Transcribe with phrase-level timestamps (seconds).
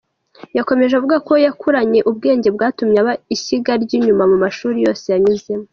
[0.57, 5.65] Yakomeje avuga ko yakuranye ubwenge bwatumye aba ishyiga ry’inyuma mu mashuli yose yanyuzemo.